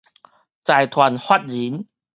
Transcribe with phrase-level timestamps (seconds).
[0.63, 1.85] 財團法人